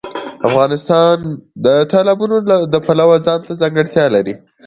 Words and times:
افغانستان 0.47 1.17
د 1.65 1.67
تالابونه 1.91 2.37
د 2.73 2.75
پلوه 2.85 3.17
ځانته 3.25 3.51
ځانګړتیا 3.61 4.05
لري. 4.15 4.33